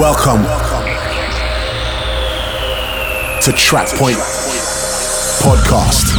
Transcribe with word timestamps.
Welcome 0.00 0.42
to 3.42 3.52
Track 3.52 3.92
Point 3.98 4.18
Podcast. 5.44 6.16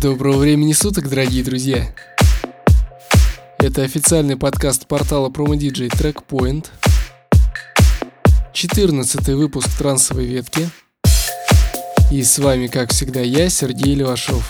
Доброго 0.00 0.38
времени 0.38 0.72
суток, 0.72 1.08
дорогие 1.08 1.44
друзья! 1.44 1.86
Это 3.58 3.82
официальный 3.82 4.36
подкаст 4.36 4.88
портала 4.88 5.28
PromoDJ 5.28 5.90
Trackpoint. 5.90 6.66
14 8.52 9.28
выпуск 9.28 9.68
трансовой 9.78 10.26
ветки. 10.26 10.68
И 12.10 12.24
с 12.24 12.40
вами, 12.40 12.66
как 12.66 12.90
всегда, 12.90 13.20
я, 13.20 13.48
Сергей 13.50 13.94
Левашов. 13.94 14.42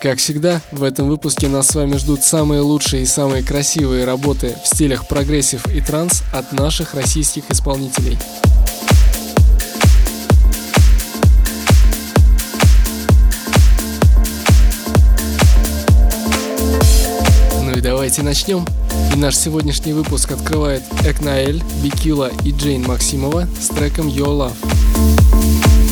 Как 0.00 0.18
всегда, 0.18 0.60
в 0.70 0.84
этом 0.84 1.08
выпуске 1.08 1.48
нас 1.48 1.66
с 1.66 1.74
вами 1.74 1.96
ждут 1.96 2.22
самые 2.22 2.60
лучшие 2.60 3.02
и 3.02 3.06
самые 3.06 3.42
красивые 3.42 4.04
работы 4.04 4.54
в 4.62 4.68
стилях 4.68 5.08
прогрессив 5.08 5.66
и 5.74 5.80
транс 5.80 6.22
от 6.32 6.52
наших 6.52 6.94
российских 6.94 7.50
исполнителей. 7.50 8.16
Ну 17.64 17.72
и 17.72 17.80
давайте 17.80 18.22
начнем. 18.22 18.64
И 19.12 19.16
наш 19.16 19.36
сегодняшний 19.36 19.94
выпуск 19.94 20.30
открывает 20.30 20.84
Экнаэль, 21.04 21.60
Бикила 21.82 22.30
и 22.44 22.52
Джейн 22.52 22.84
Максимова 22.86 23.48
с 23.60 23.66
треком 23.66 24.06
Your 24.06 24.52
Love. 24.52 25.87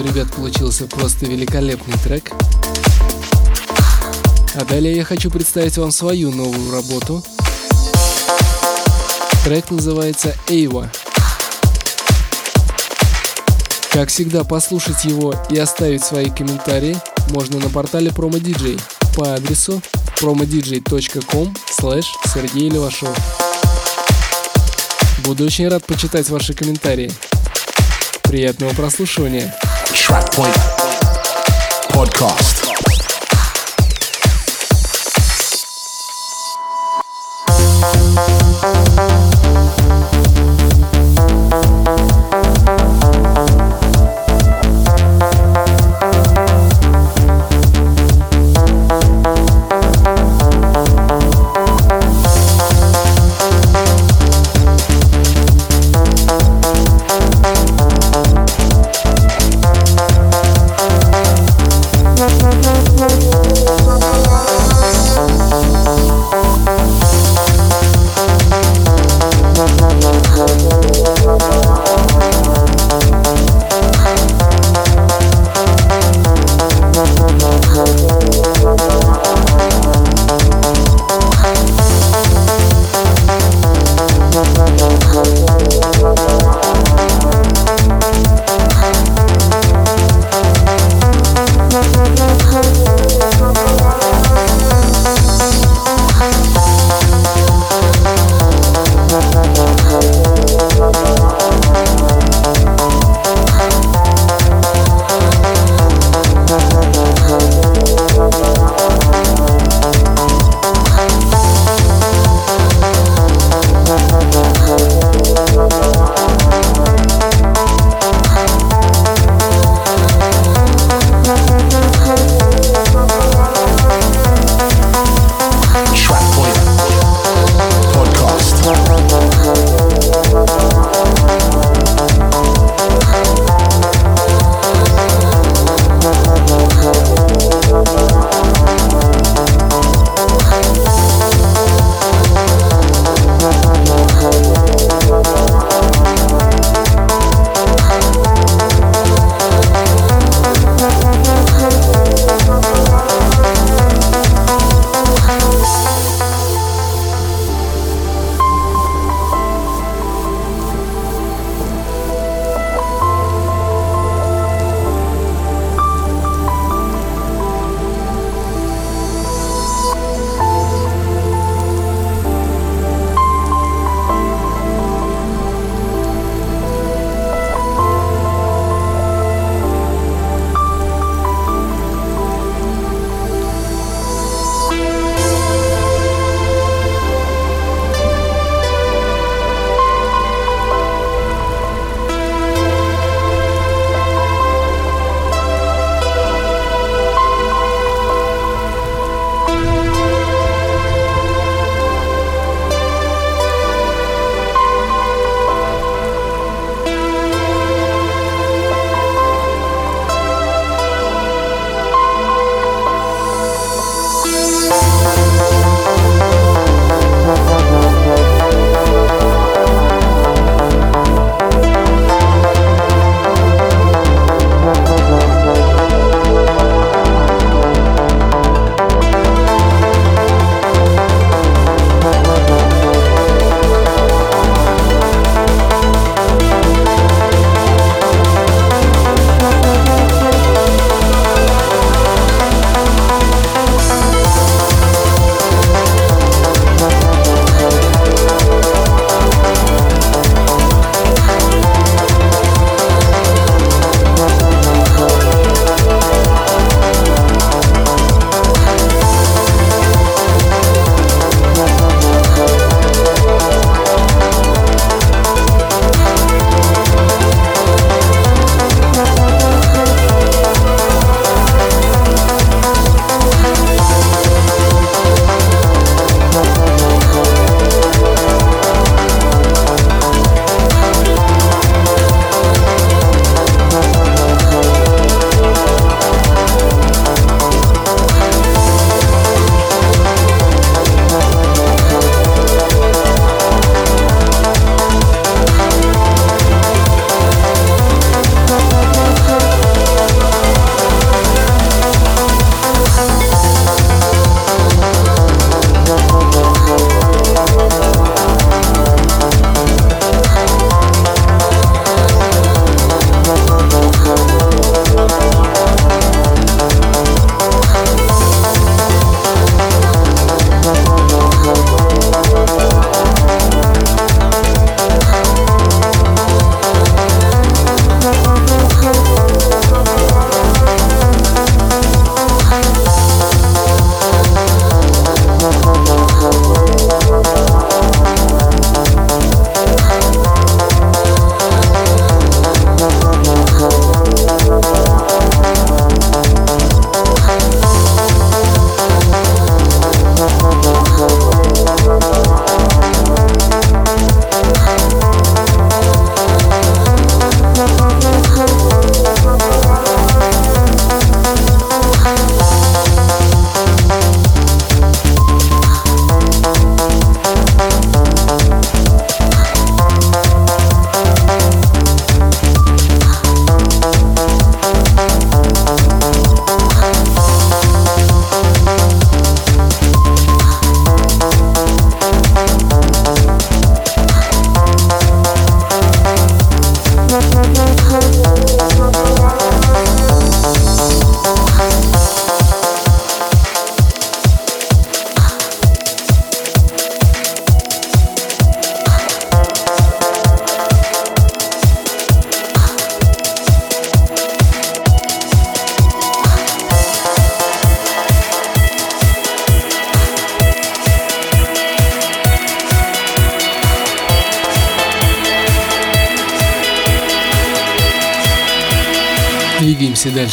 У 0.00 0.02
ребят 0.02 0.32
получился 0.34 0.86
просто 0.86 1.26
великолепный 1.26 1.96
трек. 1.98 2.30
А 4.54 4.64
далее 4.64 4.96
я 4.96 5.04
хочу 5.04 5.30
представить 5.30 5.76
вам 5.76 5.90
свою 5.90 6.30
новую 6.30 6.72
работу. 6.72 7.22
Трек 9.44 9.70
называется 9.70 10.34
«Эйва». 10.48 10.90
Как 13.92 14.08
всегда, 14.08 14.44
послушать 14.44 15.04
его 15.04 15.34
и 15.50 15.58
оставить 15.58 16.04
свои 16.04 16.30
комментарии 16.30 16.96
можно 17.30 17.58
на 17.58 17.68
портале 17.68 18.10
PromoDJ 18.10 18.80
по 19.16 19.34
адресу 19.34 19.82
promodj.com 20.20 21.54
slash 21.80 22.06
Сергей 22.32 22.70
Левашов. 22.70 23.16
Буду 25.24 25.44
очень 25.44 25.68
рад 25.68 25.84
почитать 25.84 26.28
ваши 26.28 26.54
комментарии. 26.54 27.12
Приятного 28.22 28.72
прослушивания. 28.74 29.54
Track 29.94 30.32
Point 30.32 30.54
Podcast. 31.90 32.69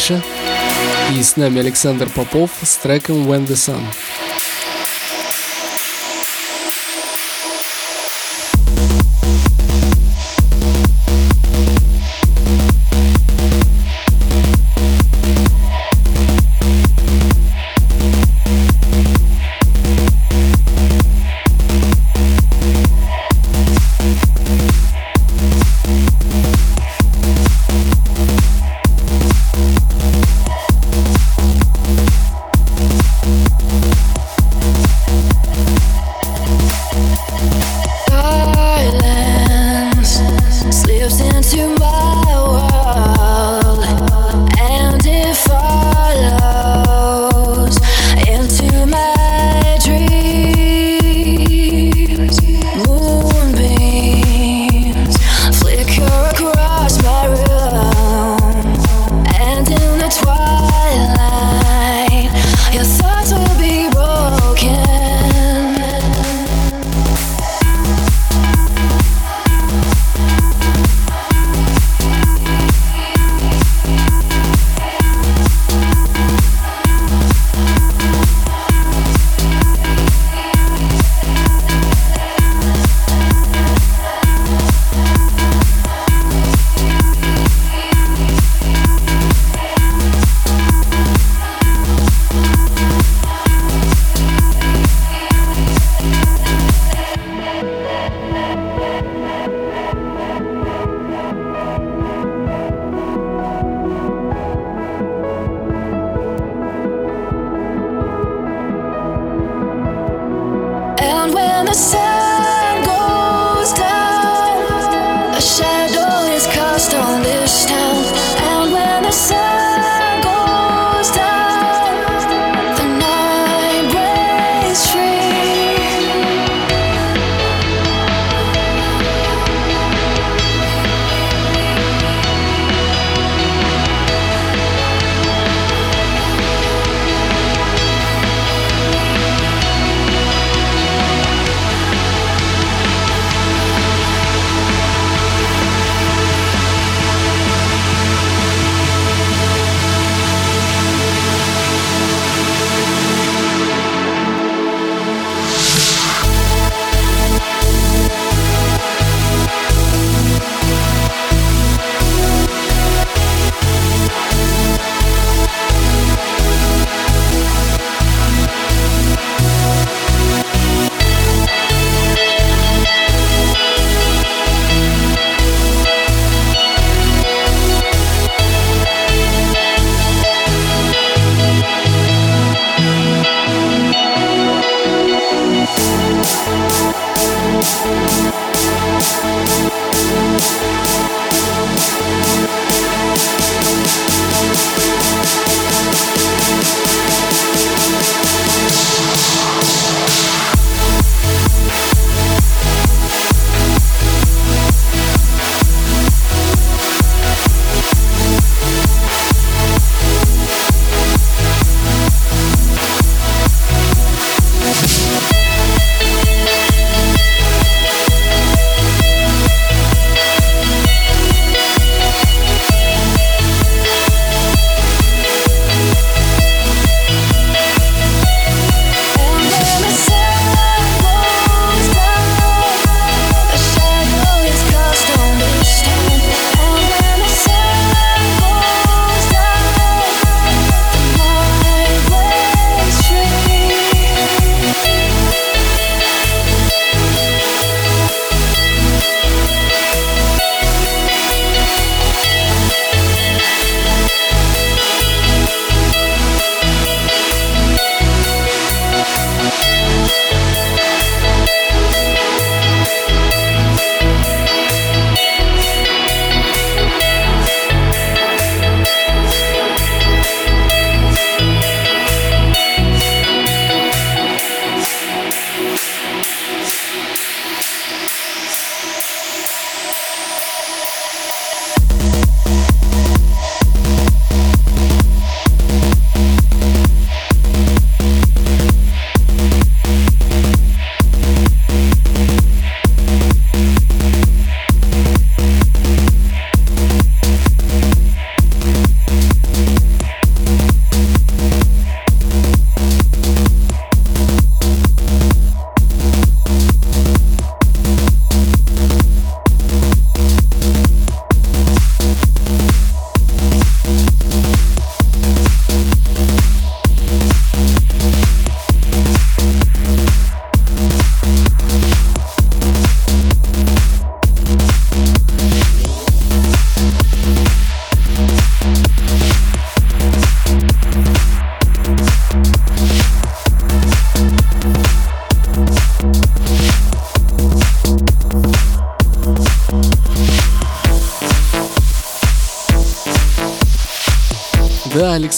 Дальше. 0.08 0.22
И 1.16 1.22
с 1.22 1.36
нами 1.36 1.60
Александр 1.60 2.08
Попов 2.08 2.50
с 2.62 2.76
треком 2.76 3.30
When 3.30 3.46
the 3.46 3.54
Sun. 3.54 3.82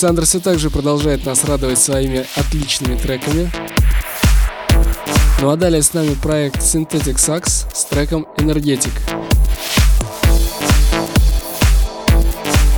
Александр 0.00 0.24
все 0.24 0.40
так 0.40 0.58
же 0.58 0.70
продолжает 0.70 1.26
нас 1.26 1.44
радовать 1.44 1.78
своими 1.78 2.24
отличными 2.34 2.96
треками. 2.96 3.50
Ну 5.42 5.50
а 5.50 5.56
далее 5.56 5.82
с 5.82 5.92
нами 5.92 6.14
проект 6.14 6.62
Synthetic 6.62 7.16
Sax 7.16 7.66
с 7.74 7.84
треком 7.84 8.26
Energetic. 8.38 8.92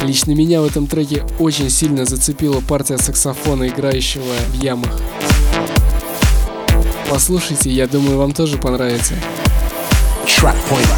Лично 0.03 0.33
меня 0.33 0.63
в 0.63 0.67
этом 0.67 0.89
треке 0.89 1.25
очень 1.39 1.71
сильно 1.71 2.07
зацепила 2.07 2.61
партия 2.61 2.99
саксофона, 2.99 3.69
играющего 3.69 4.35
в 4.49 4.55
ямах. 4.61 4.91
Послушайте, 7.09 7.71
я 7.71 7.87
думаю, 7.87 8.19
вам 8.19 8.33
тоже 8.33 8.59
понравится. 8.59 9.15
Track 10.27 10.57
Point 10.69 10.89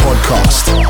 Podcast. 0.00 0.87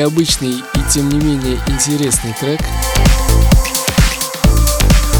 Необычный 0.00 0.52
и 0.52 0.90
тем 0.90 1.10
не 1.10 1.18
менее 1.22 1.60
интересный 1.66 2.34
трек. 2.40 2.60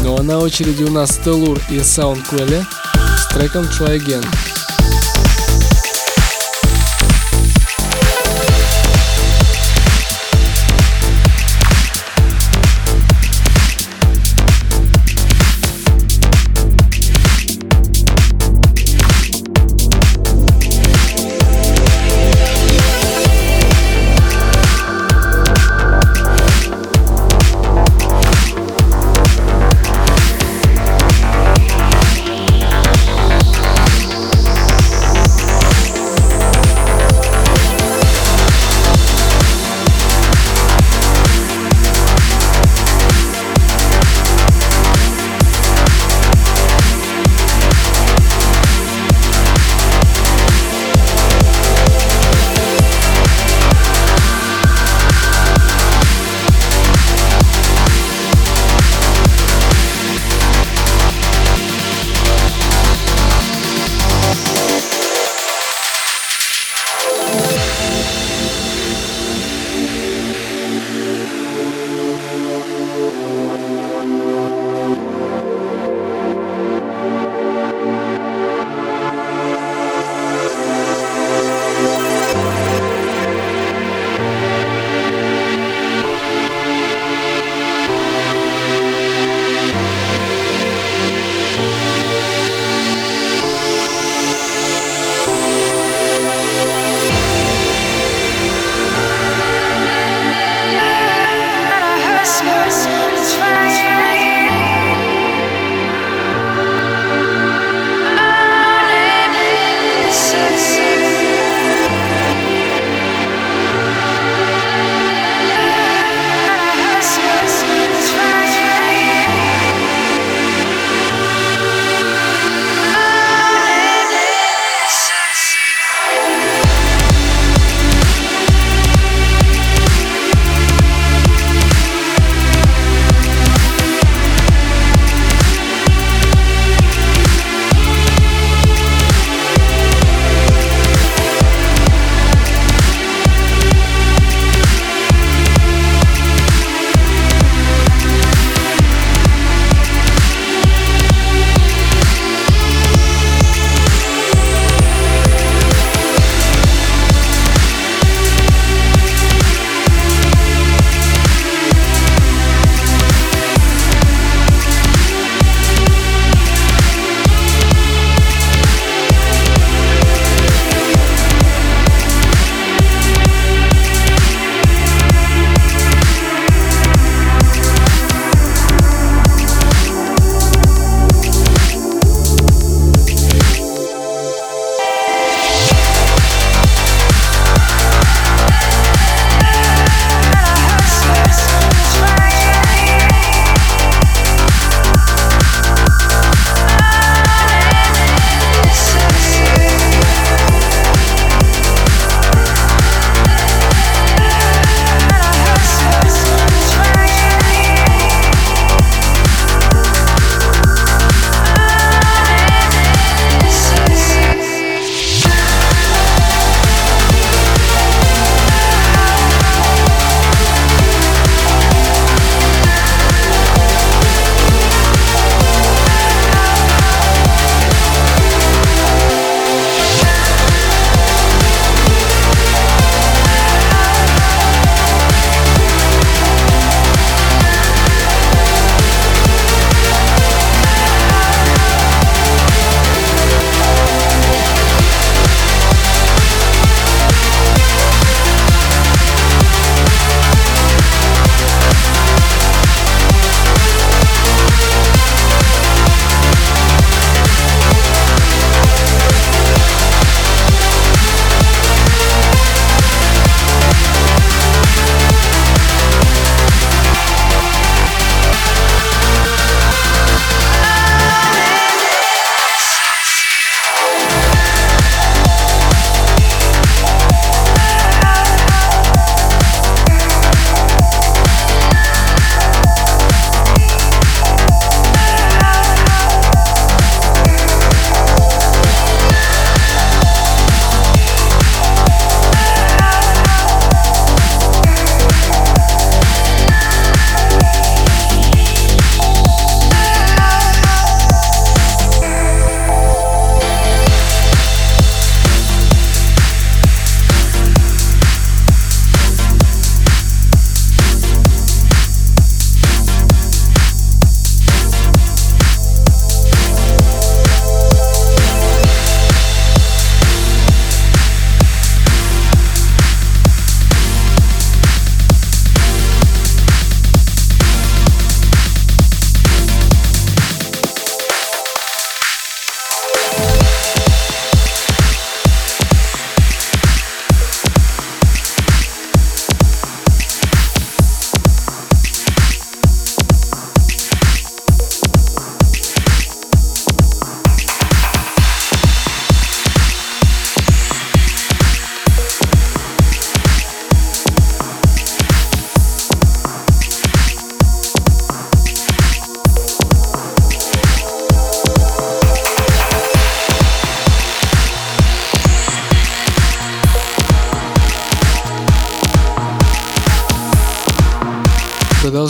Ну 0.01 0.17
а 0.17 0.23
на 0.23 0.39
очереди 0.39 0.81
у 0.81 0.89
нас 0.89 1.19
Телур 1.23 1.59
и 1.69 1.75
Sound 1.75 2.27
Quelly 2.27 2.65
с 3.15 3.31
треком 3.31 3.65
Try 3.65 3.99
Again. 3.99 4.60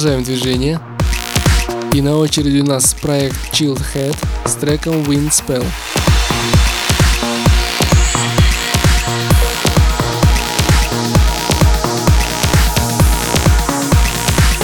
Продолжаем 0.02 0.24
движение. 0.26 0.80
И 1.94 2.02
на 2.02 2.18
очереди 2.18 2.60
у 2.62 2.66
нас 2.66 2.96
проект 2.96 3.36
Chilled 3.54 3.80
Head 3.94 4.18
с 4.46 4.56
треком 4.56 5.04
Wind 5.04 5.30
Spell. 5.30 5.64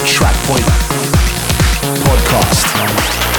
Track 0.04 0.34
Podcast. 2.02 3.37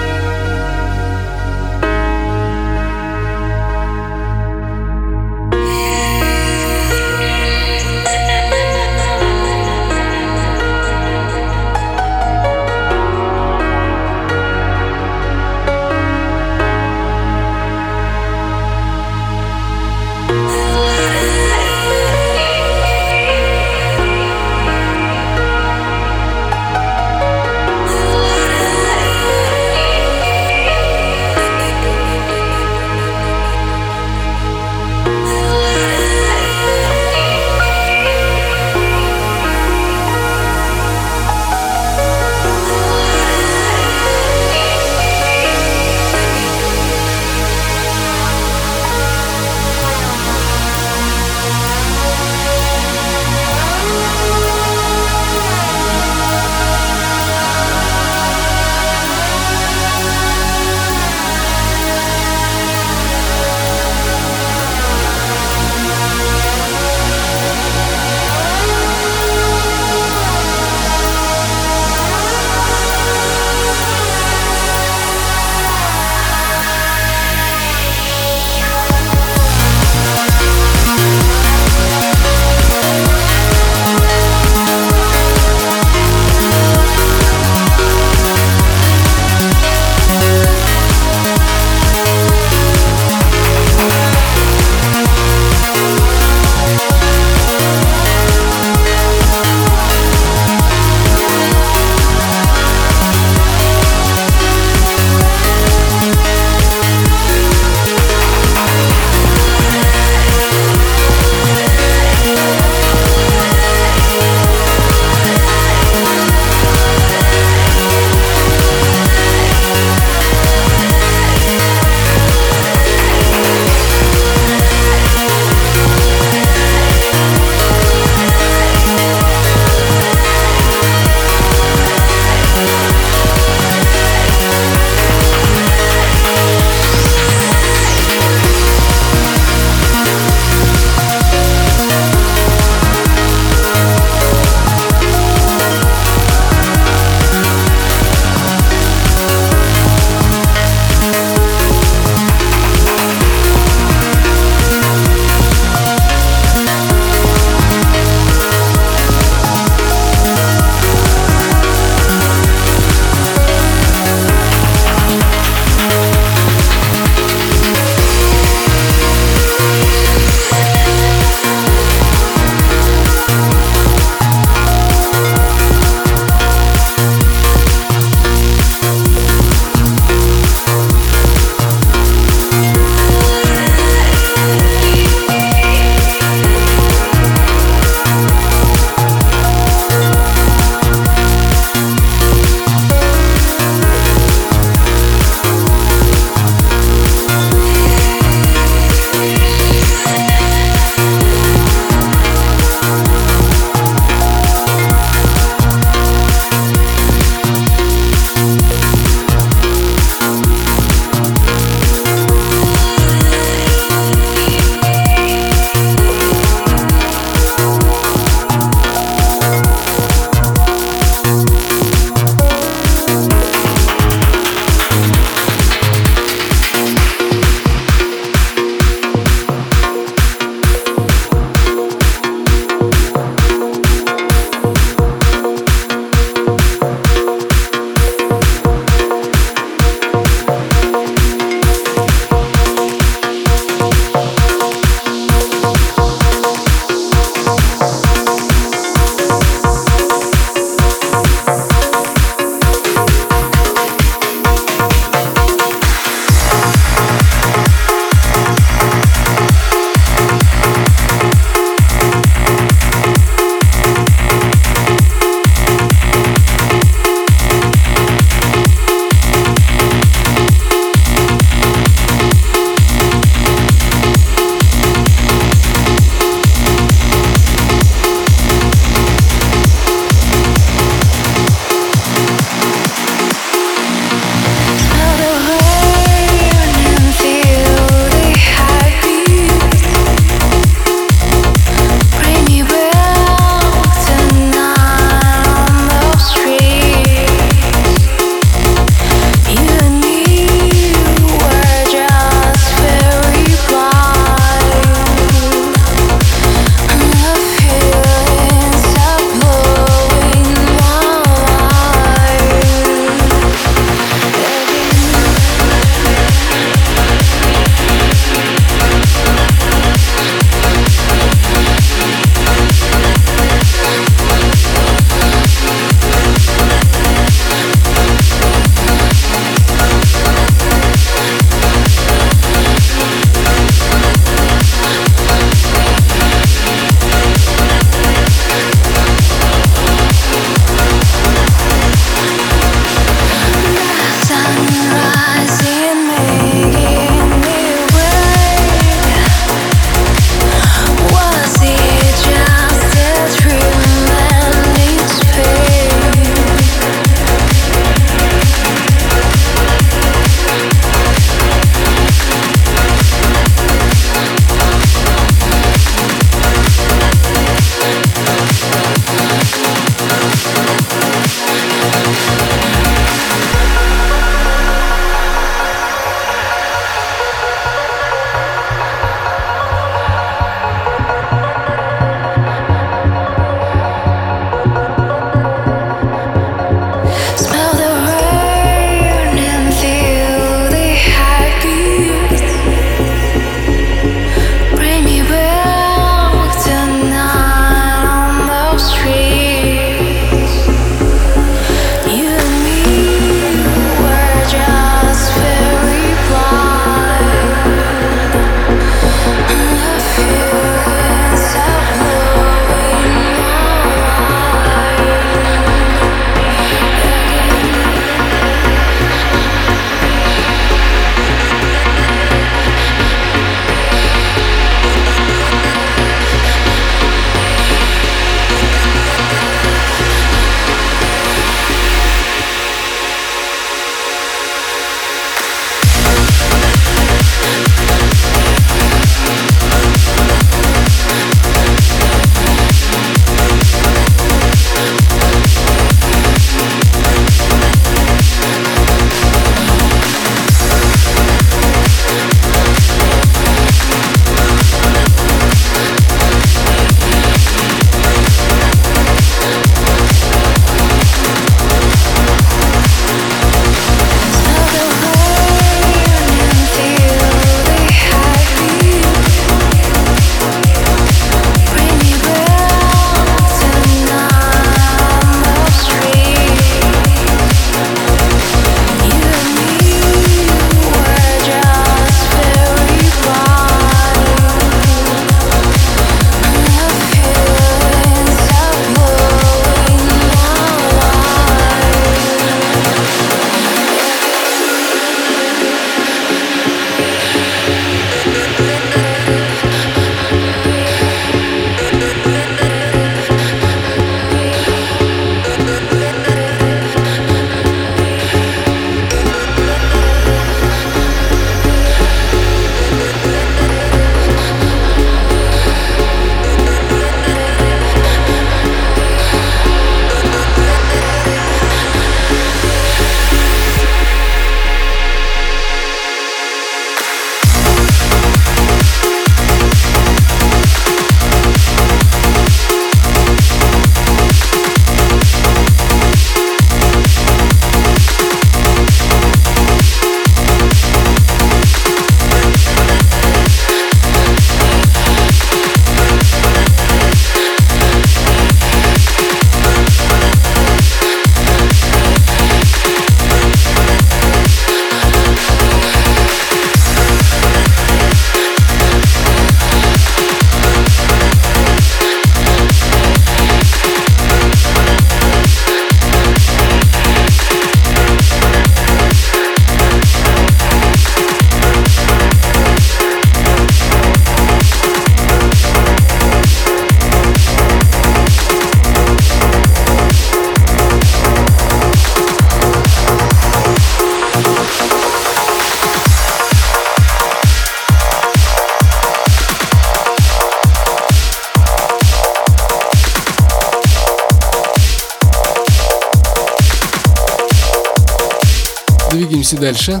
Двигаемся 599.20 599.58
дальше. 599.58 600.00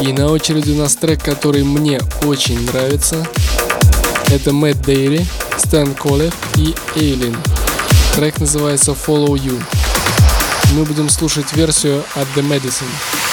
И 0.00 0.12
на 0.12 0.28
очереди 0.28 0.70
у 0.70 0.76
нас 0.76 0.94
трек, 0.94 1.24
который 1.24 1.64
мне 1.64 2.00
очень 2.22 2.64
нравится. 2.66 3.26
Это 4.28 4.52
Мэтт 4.52 4.82
Дейли, 4.82 5.26
Стэн 5.58 5.92
Колев 5.94 6.32
и 6.54 6.72
Эйлин. 6.94 7.36
Трек 8.14 8.38
называется 8.38 8.92
Follow 8.92 9.34
You. 9.34 9.60
Мы 10.74 10.84
будем 10.84 11.08
слушать 11.08 11.52
версию 11.54 12.04
от 12.14 12.28
The 12.36 12.48
Medicine. 12.48 13.23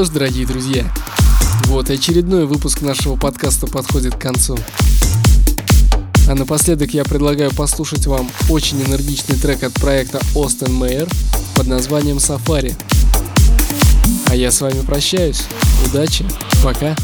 Что 0.00 0.06
ж, 0.06 0.14
дорогие 0.14 0.46
друзья, 0.46 0.90
вот 1.66 1.90
очередной 1.90 2.46
выпуск 2.46 2.80
нашего 2.80 3.16
подкаста 3.16 3.66
подходит 3.66 4.14
к 4.14 4.18
концу. 4.18 4.56
А 6.26 6.34
напоследок 6.34 6.94
я 6.94 7.04
предлагаю 7.04 7.50
послушать 7.54 8.06
вам 8.06 8.30
очень 8.48 8.82
энергичный 8.82 9.36
трек 9.36 9.62
от 9.62 9.74
проекта 9.74 10.18
Остен 10.34 10.72
Мейер 10.72 11.06
под 11.54 11.66
названием 11.66 12.18
«Сафари». 12.18 12.74
А 14.28 14.34
я 14.34 14.50
с 14.50 14.62
вами 14.62 14.80
прощаюсь. 14.86 15.42
Удачи. 15.84 16.24
Пока. 16.64 16.96